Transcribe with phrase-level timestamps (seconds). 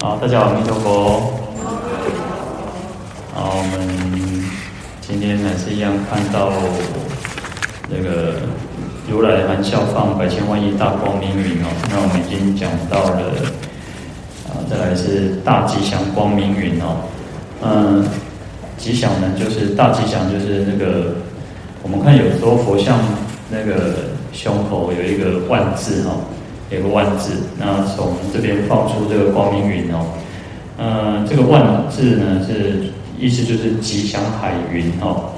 [0.00, 1.34] 好，大家好，弥陀佛。
[3.34, 4.44] 好，我们
[5.00, 6.52] 今天还是一样看到
[7.90, 8.34] 那个
[9.10, 11.66] 如来含笑放百千万亿大光明云哦。
[11.90, 13.32] 那我们已经讲到了
[14.46, 17.02] 啊，再来是大吉祥光明云哦。
[17.60, 18.06] 嗯，
[18.76, 21.16] 吉祥呢，就是大吉祥，就是那个
[21.82, 22.96] 我们看有时候佛像
[23.50, 23.94] 那个
[24.32, 26.14] 胸口有一个万字哈。
[26.70, 30.04] 有个万字，那从这边放出这个光明云哦，
[30.76, 35.30] 呃，这个万字呢是意思就是吉祥海云哦，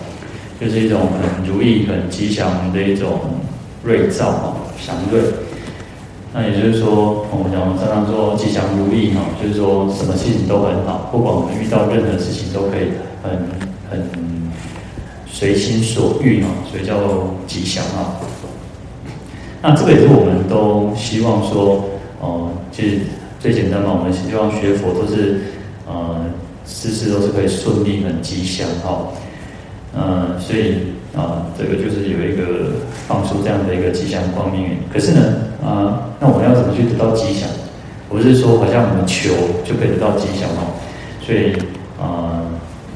[0.60, 3.20] 就是一种很如意、很吉祥的一种
[3.84, 5.20] 瑞兆哦，祥瑞。
[6.32, 12.90] 那也就是说，我们讲常常说吉祥如意哈，就是说什么事情都很好，不管我们遇到任何事情都可以
[13.22, 13.32] 很
[13.90, 14.10] 很
[15.26, 18.18] 随心所欲哦，所以叫做吉祥啊。
[19.62, 21.84] 那这个也是我们都希望说，
[22.20, 22.98] 哦，其实
[23.38, 25.40] 最简单嘛，我们希望学佛都是，
[25.86, 26.16] 呃，
[26.64, 29.08] 事事都是可以顺利、很吉祥哈。
[29.94, 32.72] 嗯，所以啊，这个就是有一个
[33.06, 34.78] 放出这样的一个吉祥光明。
[34.90, 35.20] 可是呢，
[35.62, 37.46] 啊，那我们要怎么去得到吉祥？
[38.08, 39.30] 不是说好像我们求
[39.62, 40.72] 就可以得到吉祥哦。
[41.20, 41.52] 所以
[42.00, 42.40] 啊，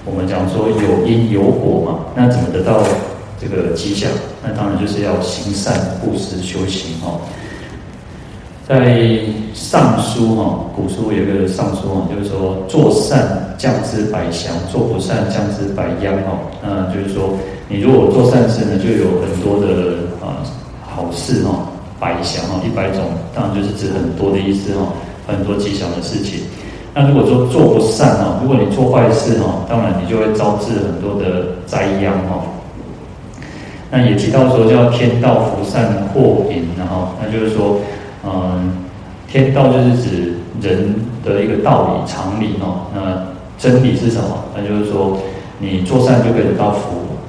[0.07, 2.83] 我们讲说有因有果嘛，那怎么得到？
[3.45, 4.11] 这个吉祥，
[4.43, 7.21] 那当然就是要行善、布施、修行哦。
[8.67, 9.21] 在
[9.53, 16.39] 上书哈，古书有一个上书哈，就是说做善降之百祥，做不善降之百殃哈。
[16.63, 17.29] 那就是说，
[17.69, 20.41] 你如果做善事呢，就有很多的啊
[20.81, 21.69] 好事哈，
[22.01, 24.95] 百祥哈，一百种，当然就是指很多的意思哈，
[25.27, 26.41] 很多吉祥的事情。
[26.95, 32.41] 那如果说做不善哈，如果你做坏事哈，当然你就会招致很多的灾殃哈。
[33.97, 37.79] 那也提到说叫天道福善祸淫，然后那就是说，
[38.25, 38.73] 嗯，
[39.29, 42.91] 天道就是指人的一个道理常理哦。
[42.93, 44.47] 那真理是什么？
[44.57, 45.19] 那就是说，
[45.61, 46.81] 你做善就可以得到福，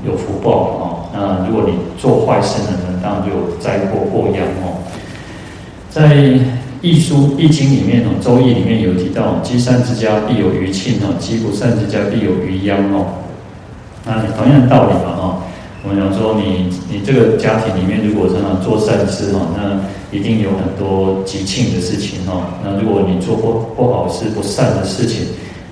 [0.04, 1.06] 有福报哦。
[1.14, 4.82] 那如果你做坏事呢，当然就有灾祸祸殃哦。
[5.92, 6.18] 在
[6.82, 13.22] 易书易经里面哦，周易里面有提到，积善之家必有余庆哦，积不善之家必有余殃哦。
[14.08, 15.38] 那同样的道理嘛哈。
[15.88, 19.80] 我们讲说你，你这个家庭里面，如果常常做善事哈，那
[20.18, 22.58] 一定有很多吉庆的事情哈。
[22.64, 25.28] 那如果你做不不好事、不善的事情，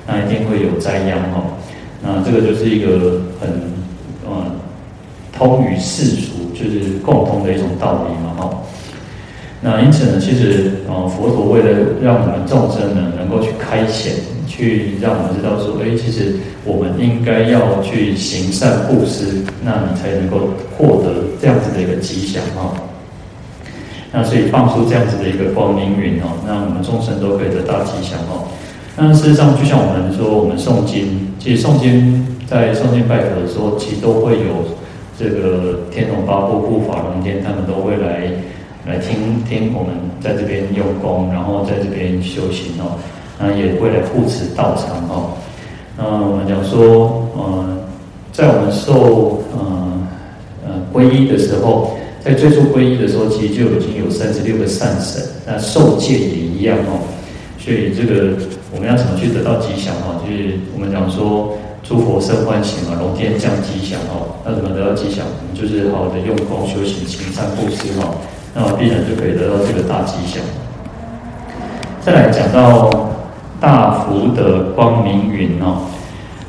[0.06, 1.42] 那一定会有灾殃哈。
[2.00, 3.50] 那这个就是一个很
[4.30, 4.52] 嗯
[5.36, 8.54] 通于世俗，就是共通的一种道理嘛哈。
[9.62, 11.70] 那因此呢，其实啊，佛陀为了
[12.04, 14.14] 让我们众生呢能够去开显，
[14.56, 22.72] 去让我们知道说，哎，其实我们应该要去行善布施，那你才能够获得这样子的一个吉祥哈。
[24.12, 28.46] 那所以放出这样子的一个光明云哦，那我们众生都可以得到吉祥哈。
[28.96, 34.70] 那事实上，就像我们说，我们诵经，其实诵经在诵经拜佛的时候，其实都会有
[35.18, 38.30] 这个天龙八部、护法龙天，他们都会来。
[38.86, 43.00] 来听听我们在这边用功，然后在这边修行哦，
[43.44, 45.36] 那也会来护持道场哦。
[45.98, 47.78] 那我们讲说，呃，
[48.32, 50.00] 在我们受呃
[50.66, 51.92] 呃皈依的时候，
[52.24, 57.04] 在最初皈依的时候，其实就已经有三十六个善神，那受戒也一样哦。
[57.60, 58.32] 所以这个
[58.74, 60.24] 我们要怎么去得到吉祥哦？
[60.24, 64.40] 就是我们讲说，诸佛生欢喜嘛，龙天降吉祥哦。
[64.46, 65.26] 那怎么得到吉祥？
[65.28, 68.16] 我们就是好好的用功修行，行善布施哦。
[68.56, 70.42] 那么必然就可以得到这个大吉祥。
[72.02, 72.90] 再来讲到
[73.64, 75.78] 大福德光明云哦，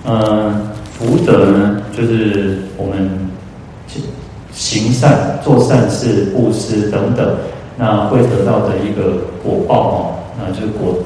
[0.04, 3.08] 嗯，福德呢，就是我们
[4.52, 7.24] 行善、做善事、布施等等，
[7.78, 9.12] 那会得到的一个
[9.44, 10.96] 果报哦，那就是果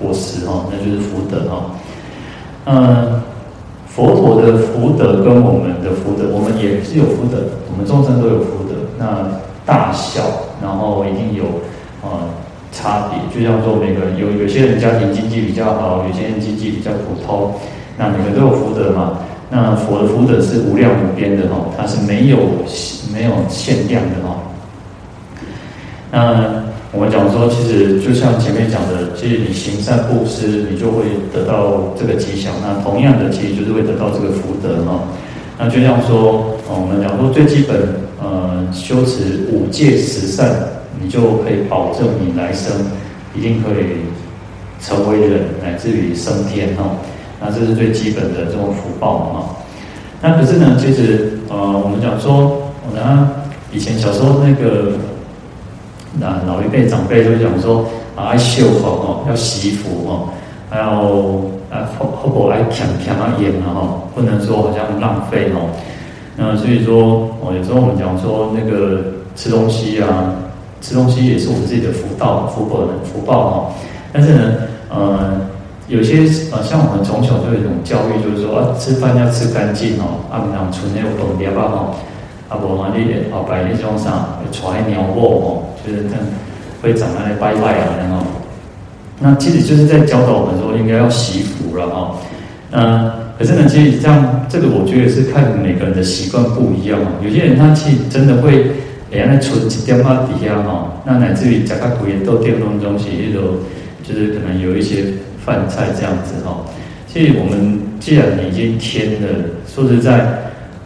[0.00, 1.72] 果实哦，那就是福德哦。
[2.66, 3.20] 嗯，
[3.88, 7.38] 佛陀的福德跟我们的福德，我们也是有福德，
[7.68, 8.76] 我们众生都有福德。
[8.96, 9.26] 那
[9.66, 10.22] 大小，
[10.62, 11.42] 然后一定有
[12.04, 12.10] 呃
[12.78, 17.52] 差别，就像说每个人有有些人家庭经济比较好，有些人经济比较普通，
[17.96, 19.18] 那每个人都有福德嘛。
[19.50, 22.38] 那佛的福德是无量无边的哈，它是没有
[23.12, 24.36] 没有限量的哈。
[26.12, 26.62] 那
[26.92, 31.04] 我们讲说，其实就像前面讲的，其实你行善布施，你就会
[31.34, 32.52] 得到这个吉祥。
[32.62, 35.02] 那同样的，其实就是会得到这个福德哈。
[35.58, 38.06] 那就像说，我们讲说最基本。
[38.20, 40.50] 呃，修持五戒十善，
[41.00, 42.72] 你就可以保证你来生
[43.34, 44.02] 一定可以
[44.80, 46.96] 成为人，乃至于升天哦。
[47.40, 49.44] 那这是最基本的这种福报嘛。
[50.20, 53.30] 那可是呢，其实呃，我们讲说，我呢
[53.72, 54.92] 以前小时候那个
[56.18, 57.84] 那老一辈长辈就讲说
[58.16, 60.28] 啊，爱修佛哦，要惜福哦。
[60.70, 65.70] 还有啊，后后果爱抢抢啊盐啊哈，不能说好像浪费哦。
[66.36, 69.02] 那所以说哦，有时候我们讲说那个
[69.36, 70.34] 吃东西啊，
[70.80, 73.74] 吃东西也是我们自己的福报、福报的福报哈。
[74.12, 74.54] 但是呢，
[74.88, 75.40] 呃，
[75.88, 76.18] 有些
[76.50, 81.94] 呃，像我们从小就有一种教育，就是说啊，吃饭要吃干净哦，啊，不能存那个粪尿哈，
[82.48, 86.18] 啊，不然你后摆那种啥，传尿布哦，就是这样
[86.80, 88.22] 会长在那拜拜啊，然后。
[89.20, 92.14] 那其实就是在教导我们说，应该要惜福了哈。
[92.70, 97.00] 嗯，可是呢，其实这样这个我觉得是看每个人的习惯不一样。
[97.20, 98.70] 有些人他其实真的会，
[99.10, 103.42] 哎呀，那存一点嘛底下哈，那乃至于加个贵豆店当中是一种，
[104.02, 105.04] 就是可能有一些
[105.44, 106.60] 饭菜这样子哈。
[107.06, 109.28] 其实我们既然你已经添了，
[109.66, 110.28] 说实在，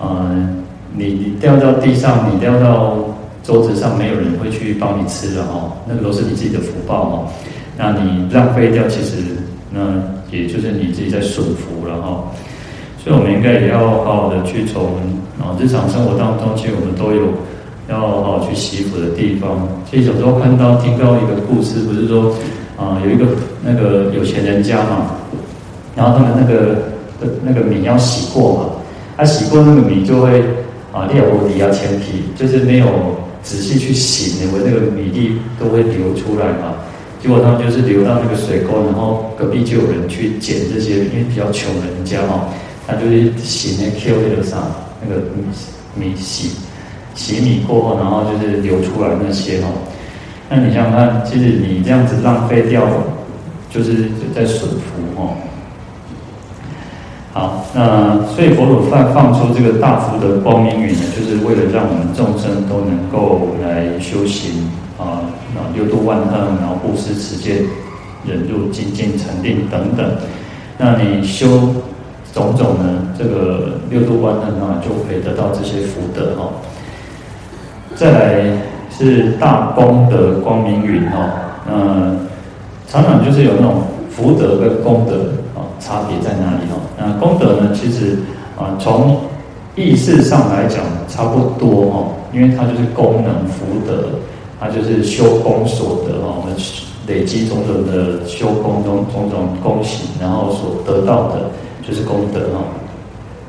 [0.01, 0.63] 嗯，
[0.97, 2.97] 你掉到地上，你掉到
[3.43, 7.33] 桌子上，没有人会去帮你吃了哈，那个都是你自己的福报哈。
[7.77, 9.17] 那你浪费掉，其实
[9.73, 9.81] 那
[10.31, 12.23] 也就是你自己在损福了哈。
[13.03, 14.95] 所以，我们应该也要好好的去从
[15.41, 17.33] 啊日常生活当中，其实我们都有
[17.93, 19.69] 要好好去洗福的地方。
[19.89, 22.35] 其实有时候看到听到一个故事，不是说
[22.79, 23.27] 啊有一个
[23.63, 25.15] 那个有钱人家嘛，
[25.95, 28.65] 然后他们那个那个米要洗过嘛，
[29.17, 30.43] 他洗过那个米就会
[30.91, 32.87] 啊裂无底啊前提就是没有
[33.43, 36.75] 仔细去洗，因为那个米粒都会流出来嘛。
[37.23, 42.49] 结果他们就是流到那个水沟，然后隔壁就有人去捡这些，因为比较穷人家嘛，
[42.87, 44.57] 他就是洗那 Q 那个啥，
[45.01, 45.45] 那个米
[45.95, 46.51] 米洗
[47.15, 49.69] 洗米过后，然后就是流出来那些哈。
[50.49, 52.83] 那你想想看，其实你这样子浪费掉，
[53.71, 55.35] 就是在损福哦。
[57.33, 64.69] 好，那所以佛陀放放出这个大福的光明云呢，就是为了让我们众生都能够来修行。
[64.99, 65.25] 啊，
[65.55, 67.65] 那六度万行，然后布施、持戒、
[68.25, 70.07] 忍辱、精进、禅定等等。
[70.79, 71.49] 那你修
[72.33, 73.09] 种种呢？
[73.19, 76.53] 这个六度万行啊，就可以得到这些福德哈。
[77.95, 78.45] 再来
[78.91, 81.17] 是大功德光明云哈。
[81.67, 82.17] 那
[82.89, 86.79] 常常就是有那种福德跟功德啊，差别在哪里哈？
[86.99, 88.19] 那功德呢，其实
[88.59, 89.21] 啊，从
[89.75, 94.09] 意识上来讲差不多哈，因为它就是功能福德。
[94.65, 96.55] 它就是修功所得哈，我们
[97.09, 101.51] 累积种种的修功中种种功行，然后所得到的
[101.85, 102.63] 就是功德哈。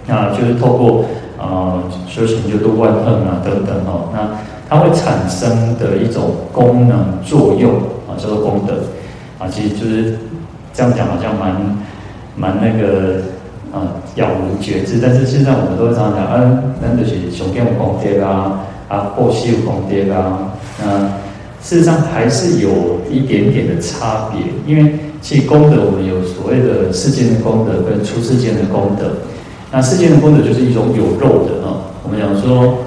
[0.07, 1.05] 那就是透过
[1.38, 4.30] 啊、修行就度万恨啊等等哈，那
[4.69, 7.74] 它会产生的一种功能作用
[8.07, 8.75] 啊，叫做功德
[9.38, 10.18] 啊，其实就是
[10.74, 11.77] 这样讲好像蛮
[12.35, 13.21] 蛮那个
[13.74, 20.53] 啊了无觉知，但是现在我们都会常常讲，嗯，那就是上天有功德啊，啊后世有功德啊。
[20.83, 21.07] 那
[21.62, 29.12] 事实上还是有一点点的差别，因为其实功德我们有所谓的世间的功德跟出世间的功德。
[29.73, 32.77] 那世间的功德就是一种有肉的啊，我们讲说，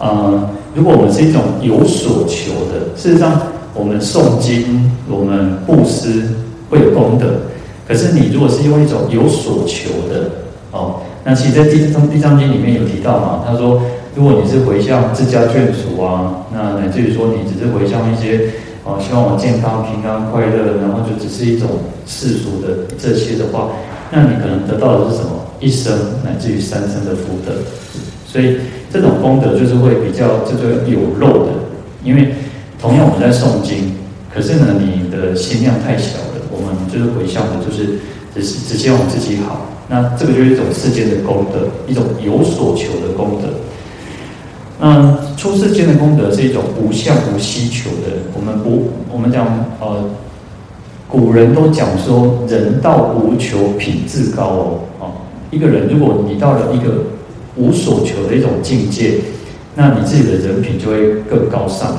[0.00, 3.40] 呃，如果我们是一种有所求的，事实上
[3.72, 6.24] 我们诵经、我们布施
[6.68, 7.42] 会有功德。
[7.86, 10.28] 可是你如果是用一种有所求的
[10.72, 13.80] 哦，那其实在《地藏地藏经》里面有提到嘛，他说。
[14.14, 18.50] 如果你是回向自家眷属啊，那乃至于说你只是回向一些
[18.84, 21.66] 啊，希望我健康、平安、快乐，然后就只是一种
[22.04, 23.70] 世俗的这些的话，
[24.12, 25.30] 那你可能得到的是什么？
[25.58, 25.92] 一生
[26.22, 27.52] 乃至于三生的福德。
[28.26, 28.58] 所以
[28.92, 31.52] 这种功德就是会比较这个有肉的，
[32.04, 32.34] 因为
[32.80, 33.94] 同样我们在诵经，
[34.32, 37.98] 可是呢，你的心量太小了，我们就是回向的就是
[38.34, 43.48] 只是只希望自己好，那这个就是一种世间的功德，一种有所求的功德。
[44.80, 48.18] 那出世间的功德是一种无相无希求的。
[48.34, 49.46] 我们不，我们讲
[49.78, 50.10] 呃，
[51.12, 54.80] 古人都讲说，人道无求，品自高哦。
[54.98, 55.04] 啊，
[55.50, 57.04] 一个人如果你到了一个
[57.54, 59.16] 无所求的一种境界，
[59.74, 61.94] 那你自己的人品就会更高尚。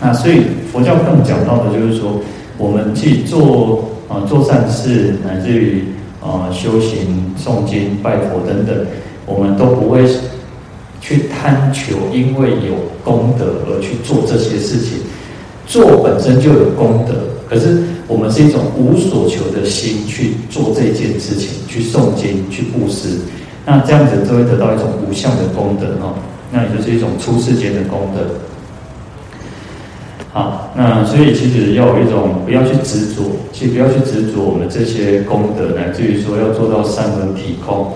[0.00, 0.42] 那所以
[0.72, 2.20] 佛教更讲到的就是说，
[2.58, 5.84] 我们去做啊做善事，乃至于
[6.20, 8.76] 啊修行、诵经、拜佛等等，
[9.24, 10.04] 我们都不会。
[10.98, 14.98] 去贪求，因为有功德而去做这些事情，
[15.64, 17.14] 做本身就有功德。
[17.48, 23.18] 可是我们是一种无所求的心去做这件事情，去诵经、去布施，
[23.64, 26.14] 那这样子就会得到一种无相的功德哈。
[26.52, 28.22] 那也就是一种出世间的功德。
[30.32, 33.22] 好，那所以其实要有一种不要去执着，
[33.52, 37.90] 其实不要去执着我们这些功德，乃至于说要做到三轮体空。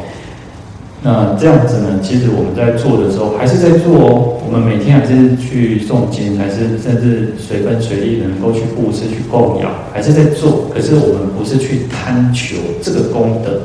[1.03, 4.40] 那这样子呢，其实我们在做的时候还是在做哦。
[4.53, 10.69] 我们每天还是去诵经，还是甚至随分随力能够去布施、去供养，还是在做。
[10.75, 13.61] 可是我们不是去贪求这个功德。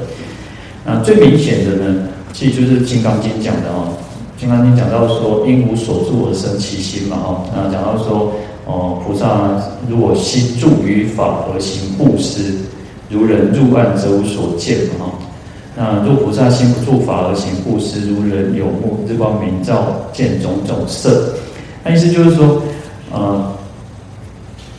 [0.85, 3.97] 那最明显的呢，其实就是《金刚经》讲的哦，
[4.39, 8.33] 《金刚经》讲到说，因无所住而生其心嘛，哦，那讲到说，
[8.67, 12.53] 哦，菩萨如果心住于法而行布施，
[13.09, 15.24] 如人入暗则无所见嘛，哦。
[15.77, 21.33] 那若菩萨心不住法而行布施，如人有目，日光明照，见种种色。
[21.83, 22.61] 那意思就是说，
[23.11, 23.51] 呃，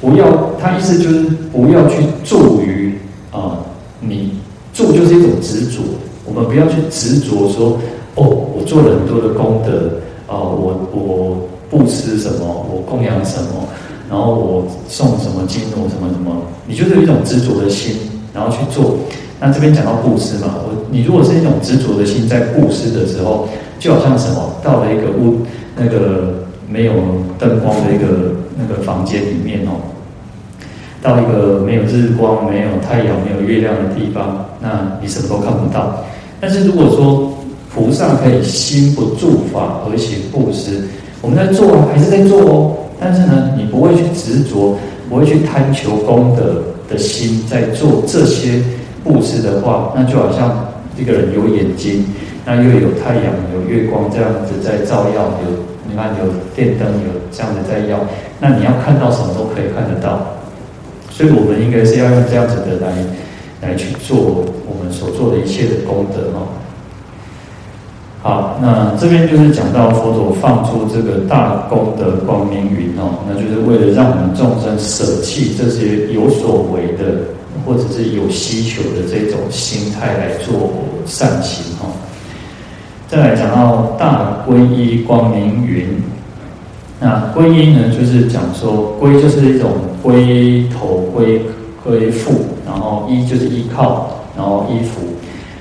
[0.01, 0.27] 不要，
[0.59, 1.21] 他意思就是
[1.53, 2.99] 不要去住于
[3.31, 3.59] 啊、
[4.01, 4.33] 你
[4.73, 5.83] 住就是一种执着。
[6.25, 7.79] 我们不要去执着说，
[8.15, 11.37] 哦，我做了很多的功德，啊、我我
[11.69, 13.69] 布施什么，我供养什么，
[14.09, 16.35] 然后我送什么经，我什么什么，
[16.67, 17.95] 你就是一种执着的心，
[18.33, 18.97] 然后去做。
[19.39, 25.41] 那这边讲到布施嘛，我你如果是一种执着的心在布施的时候，就好像什么，到了一个屋
[25.77, 26.93] 那个没有
[27.39, 29.77] 灯光的一个那个房间里面哦，
[31.03, 36.03] 到一个没有日光、没有太阳、没有月亮的地方，那你什么都看不到。
[36.41, 37.33] 但是如果说
[37.75, 40.83] 菩萨可以心不住法而行布施，
[41.21, 44.79] 我们在做还是在做哦，但是呢，你不会去执着，
[45.11, 48.63] 不会去贪求功德的心在做这些。
[49.07, 50.67] 布施的话，那就好像
[50.99, 52.05] 一个人有眼睛，
[52.45, 57.99] 那又有太阳、有月光这样子在照耀，有你看有电灯，有这样子在耀，
[58.41, 60.27] 那你要看到什么都可以看得到。
[61.11, 62.93] 所以，我们应该是要用这样子的来
[63.63, 66.49] 来去做我们所做的一切的功德哦。
[68.23, 77.23] 好，那这边就是讲到佛陀放出这个大功德光明云哦，那就是为了让我们众生舍弃这些有所为的。
[77.67, 80.73] 或者是有需求的这种心态来做
[81.05, 81.89] 善行哈。
[83.09, 86.03] 再来讲到大皈依光明云，
[87.01, 91.43] 那皈依呢，就是讲说皈就是一种归头归
[91.85, 92.33] 归附，
[92.65, 95.03] 然后依就是依靠，然后依附，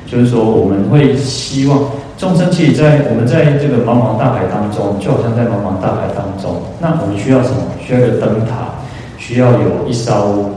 [0.06, 7.58] 就是说我们会希望众生其实在我们在这个茫茫大海当中，就好像在茫茫大海当中，那我们需要什么？
[7.86, 8.74] 需要一个灯塔，
[9.18, 10.50] 需要有一艘。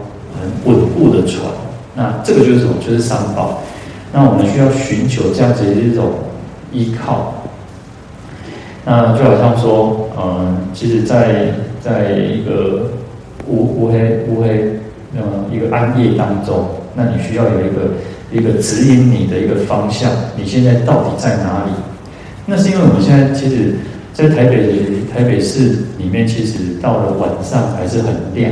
[0.64, 1.42] 稳固的船，
[1.94, 2.74] 那这个就是什么？
[2.80, 3.62] 就是三宝。
[4.12, 6.10] 那我们需要寻求这样子的一种
[6.72, 7.34] 依靠。
[8.84, 12.90] 那就好像说，嗯，其实，在在一个
[13.46, 14.78] 乌乌黑乌黑，
[15.14, 17.92] 嗯，一个暗夜当中，那你需要有一个
[18.32, 20.10] 一个指引你的一个方向。
[20.36, 21.72] 你现在到底在哪里？
[22.46, 23.74] 那是因为我们现在其实，
[24.14, 24.72] 在台北
[25.12, 28.50] 台北市里面，其实到了晚上还是很亮。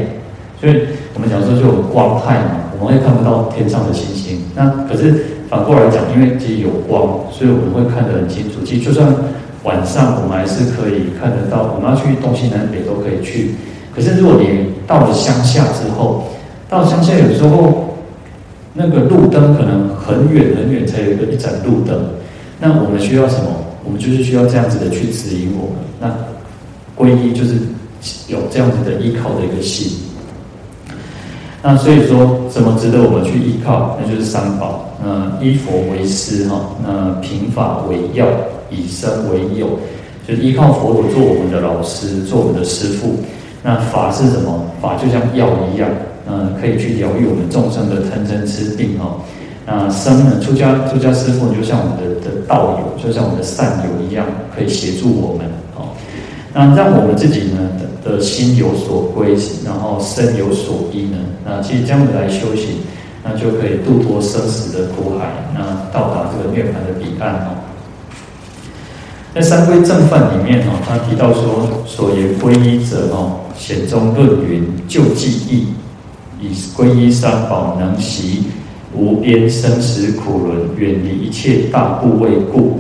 [0.61, 0.83] 所以
[1.17, 4.39] 我们讲说就有光害嘛，我们会看不到天上的星星。
[4.55, 8.61] 那可是反过来讲，因为其实有光，所以我们会看得很清楚。
[8.67, 9.09] 其实就算
[9.65, 11.73] 晚上，我们还是可以看得到。
[11.75, 13.55] 我们要去东西南北都可以去。
[13.95, 16.25] 可是如果你到了乡下之后，
[16.69, 17.97] 到乡下有时候
[18.75, 21.97] 那个路灯可能很远很远才有一个一盏路灯。
[22.61, 23.49] 那我们需要什么？
[23.85, 25.81] 我们就是需要这样子的去指引我们。
[25.99, 26.13] 那
[26.95, 27.55] 皈依就是
[28.29, 30.05] 有这样子的依靠的一个心。
[31.69, 33.99] 那所以说，什么值得我们去依靠？
[34.01, 34.89] 那就是三宝。
[35.05, 38.25] 嗯，依佛为师哈，那凭法为要，
[38.71, 39.71] 以身为友，
[40.29, 43.17] 就是依靠佛陀做我们的老师，做我们的师父。
[43.65, 44.65] 那法是什么？
[44.81, 45.91] 法就像药一样，
[46.31, 49.17] 嗯，可以去疗愈我们众生的贪嗔痴病哈。
[49.67, 50.39] 那身呢？
[50.41, 55.45] 出家出家师父就像我们的的道友，就像我们的善友一样，可以协助我们
[55.75, 55.89] 哦。
[56.55, 57.59] 那让我们自己呢
[58.07, 61.19] 的心有所归，然后身有所依呢？
[61.45, 62.79] 那其实这样子来修行，
[63.25, 65.61] 那就可以度脱生死的苦海，那
[65.93, 67.59] 到达这个涅槃的彼岸哦。
[69.35, 75.67] 在三归正范里面哦，他提到说，所言归依者哦，显中论云：救济义，
[76.41, 78.45] 以归依三宝，能息
[78.95, 82.79] 无边生死苦轮，远离一切大怖畏故。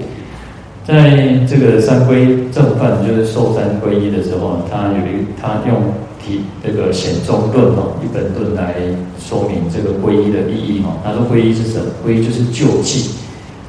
[0.87, 5.83] 在这个三归正范，就是受三皈依的时候，他有一他用
[6.25, 8.75] 提这个显宗论哦，一本论来
[9.19, 10.95] 说明这个皈依的意义哦。
[11.05, 11.87] 他说皈依是什么？
[12.07, 13.11] 皈依就是救济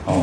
[0.06, 0.14] 哦。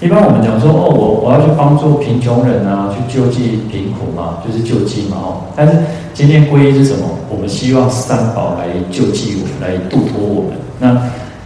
[0.00, 5.28] 一般我们讲说哦，我我要去帮助贫穷人啊，去救济贫苦嘛，就是救济嘛哦。
[5.54, 5.74] 但是
[6.14, 7.04] 今天皈依是什么？
[7.28, 10.52] 我们希望三宝来救济我们，来度脱我们。
[10.80, 10.96] 那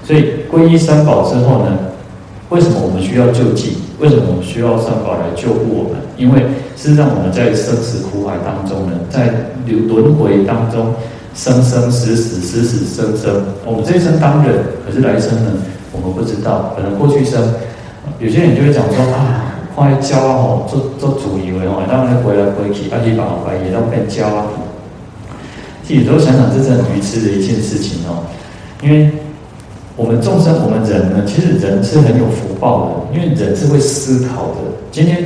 [0.04, 1.76] 所以皈依三宝之后呢，
[2.52, 3.78] 为什么我们需要救济？
[3.98, 5.96] 为什么我们需要三宝来救护我们？
[6.18, 6.42] 因为
[6.76, 9.32] 事实上我们在生死苦海当中呢，在
[9.64, 10.92] 流轮回当中
[11.34, 13.42] 生生死死死死生生。
[13.64, 14.52] 我们这一生当人，
[14.84, 15.52] 可是来生呢，
[15.92, 16.74] 我们不知道。
[16.76, 17.40] 可能过去生
[18.18, 24.44] 有些人就会讲说啊，快教哦，做做主以为哦，当然回来回去，阿弥陀佛也要变教啊。
[25.82, 28.28] 自己都想想，这是很愚痴的一件事情哦。
[28.82, 29.10] 因为
[29.96, 34.58] 我们众生，我们人呢，其实人是很有福报的，因为人是会思考的。
[34.90, 35.22] 今天，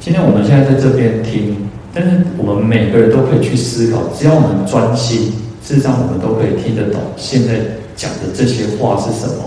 [0.00, 7.54] 今天我们现在在这边听，但是我们每个人都可以去思考，只要我们专心，事实上我们都可以听得懂现在
[7.94, 9.44] 讲的这些话是什么。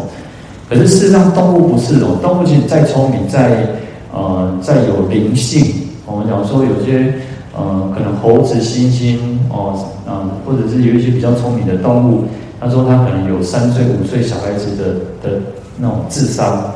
[0.69, 3.67] 可是事实上，动物不是哦，动物其实再聪明，再
[4.13, 5.65] 呃再有灵性，
[6.05, 7.13] 我们讲说有些
[7.55, 9.17] 呃可能猴子、猩猩
[9.49, 12.25] 哦，嗯、或者是有一些比较聪明的动物，
[12.63, 14.83] 他说他可能有三岁、五岁小孩子的
[15.21, 15.39] 的
[15.77, 16.73] 那种智商，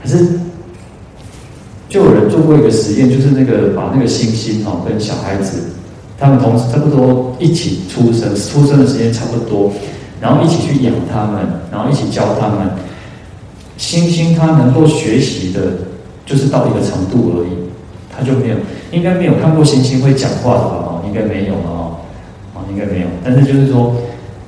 [0.00, 0.38] 可是
[1.88, 5.58] 就有人做过一个实验，就是那个把那个猩猩哦跟小孩子，
[6.18, 9.72] 他们同时差不多一起出生，出生的时间差不多，
[10.20, 12.70] 然后一起去养他们，然后一起教他们。
[13.76, 15.60] 猩猩它能够学习的，
[16.24, 17.48] 就是到一个程度而已，
[18.08, 18.56] 它就没有，
[18.92, 20.76] 应该没有看过猩猩会讲话的吧？
[20.86, 21.96] 哦，应该没有了哦，
[22.54, 23.06] 哦，应该没有。
[23.24, 23.96] 但是就是说，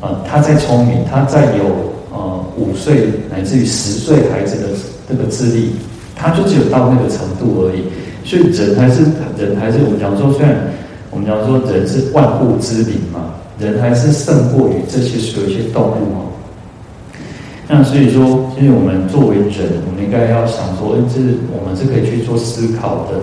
[0.06, 1.64] 呃，它再聪明，他再有
[2.12, 4.68] 呃五岁乃至于十岁孩子的
[5.08, 5.72] 这个智力，
[6.14, 7.82] 他就只有到那个程度而已。
[8.24, 9.02] 所以人还是
[9.36, 10.54] 人还是我们讲说，虽然
[11.10, 16.30] 我们讲说人是万物之灵嘛，人还是胜过于这些所有一些动物哦。
[17.66, 21.18] 那所以说，其实我们作为人，我们应该要想说，哎，这
[21.50, 23.18] 我们是可以去做思考的。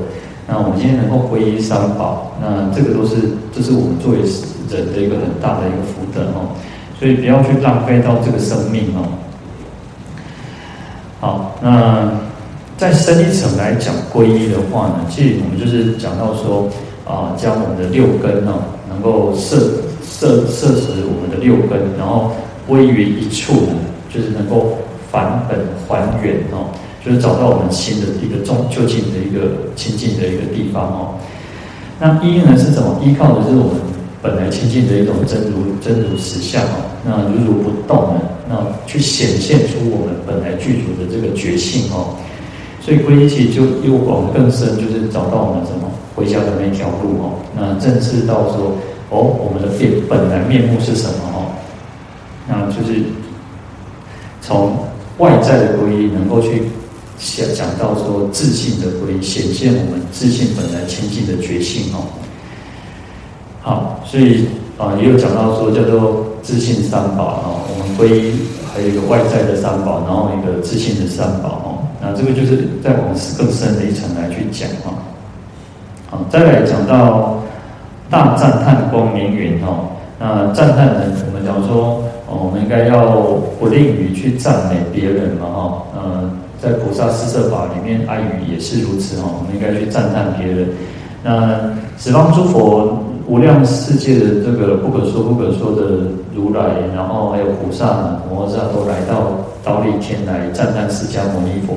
[0.46, 3.16] 那我们今天能够皈依三宝，那这个都是，
[3.56, 4.20] 这是我们作为
[4.68, 6.52] 人的一个很大的一个福德哦。
[7.04, 9.04] 所以不要去浪费到这个生命哦。
[11.20, 12.10] 好，那
[12.78, 16.70] 在深一层来讲皈依的话呢，其实我们就是讲到说，
[17.06, 19.58] 啊，将我们的六根哦，能够摄
[20.02, 22.32] 摄摄持我们的六根，然后
[22.66, 23.76] 归于一处呢。
[24.10, 24.78] 就是能够
[25.12, 26.70] 返本还原哦，
[27.04, 31.16] 就是找到我们新的一个中究竟的一个清净的一个地方哦。
[32.00, 33.44] 那依呢是怎么依靠的？
[33.44, 33.82] 就是我们
[34.24, 36.90] 本来清净的一种真如真如实相哦。
[37.06, 42.16] 那如如不动呢，那去显现出我们本来具足的这个觉性哦。
[42.82, 47.40] 所以皈依其实就又往更深，就是找到我们什么回家的那条路哦。
[47.56, 48.78] 那正视到说
[49.10, 51.52] 哦，我们的本本来面目是什么哦？
[52.48, 53.04] 那就是。
[54.46, 54.76] 从
[55.20, 56.64] 外在的皈依，能够去
[57.18, 62.04] 想讲到说自信的皈依，显现我们自信本来清净的觉性哦。
[63.64, 64.46] 好，所以
[64.78, 67.64] 啊，也有讲到说叫做自信三宝哦。
[67.70, 68.36] 我们皈依
[68.74, 71.88] 还有一个外在的三宝，然后一个自信的三宝哦。
[72.02, 73.02] 那这个就是再往
[73.38, 74.94] 更深的一层来去讲哈。
[76.10, 77.42] 好，再来讲到
[78.10, 79.96] 大赞叹光明云哦。
[80.20, 82.36] 那赞叹呢，我们讲说哦。
[82.44, 83.22] 我们应该要
[83.58, 86.30] 不吝于去赞美别人嘛，哈，呃，
[86.62, 89.30] 在菩萨四摄法里面，爱语也是如此哈。
[89.40, 90.68] 我们应该去赞叹别人。
[91.24, 101.76] 那十方诸佛、无量世界的这个不可说不可说的如来，然后还有菩萨、摩诃萨都来到忉利天来赞叹释迦牟尼佛。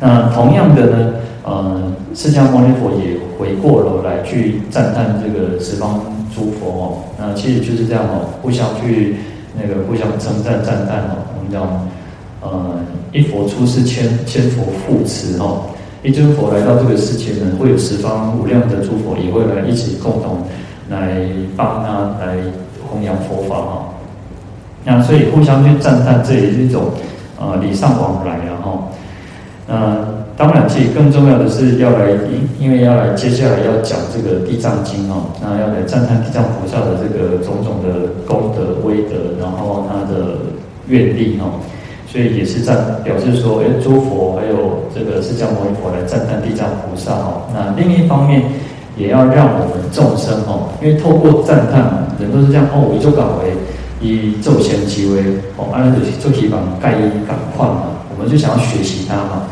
[0.00, 1.14] 那同样的呢，
[1.44, 6.00] 呃，释迦牟尼佛也回过头来去赞叹这个十方
[6.34, 6.82] 诸佛哦。
[7.18, 9.16] 那其实就是这样哦，互相去。
[9.60, 11.66] 那个互相称赞赞叹哦，我们讲，
[12.40, 12.78] 呃，
[13.10, 15.62] 一佛出世千千佛护持哦，
[16.04, 20.46] 一尊佛来到这个世界呢，会有十方无量的诸佛也会来一起共同
[20.88, 21.20] 来
[21.56, 22.36] 帮他来
[22.88, 23.88] 弘扬佛法哈。
[24.84, 26.84] 那所以互相去赞叹，这也是一种
[27.38, 28.88] 呃礼尚往来然后，
[29.66, 30.18] 呃。
[30.38, 40.36] 当然，其实更重要的是要来，因因为要来接下来要讲这个《地藏经》哦，那要来赞叹地藏菩萨的这个种种的功德、威德，然后他的
[40.86, 41.58] 愿力哦，
[42.06, 42.72] 所以也是在
[43.02, 47.42] 表示说，哎，诸佛还有这个释迦牟尼佛来赞叹地藏菩萨哦。
[47.52, 48.40] 那另一方面，
[48.98, 53.54] 也要让我们众生哦，因为透过赞叹，人都是这样哦，以做感为
[54.00, 55.22] 以做先机为
[55.56, 59.44] 哦，按照做地方盖一感况嘛，我们就想要学习他嘛。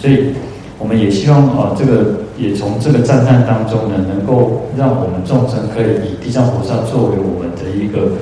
[0.00, 0.32] 所以，
[0.78, 8.12] 我们也希望啊，这个也从这个赞叹当中呢，能够让我们众生可以以地藏菩萨作为我们的一个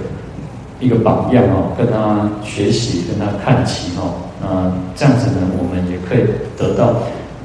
[0.81, 6.25] 一个榜样哦，跟他学习，跟他看齐哦，那，这样子呢，我们也可以
[6.57, 6.95] 得到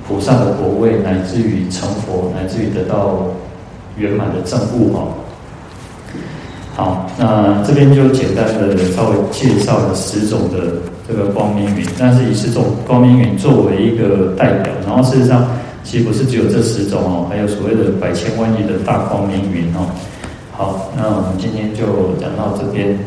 [0.09, 3.27] 菩萨的果位，乃至于成佛，乃至于得到
[3.95, 5.13] 圆满的证悟哦。
[6.75, 15.45] 好，那这边就简单的稍微介绍了十种的这个光明云，但是以十种光明云作为一个代表，然后事实上
[15.83, 19.85] 其实不是只有这十种哦，还有所谓的百千万亿的大光明云哦。
[20.51, 21.85] 好，那我们今天就
[22.19, 22.97] 讲到这边。